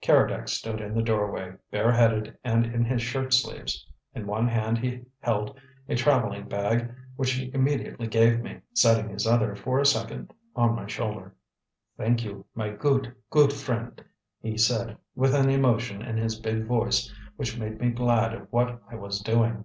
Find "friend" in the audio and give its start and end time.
13.52-14.00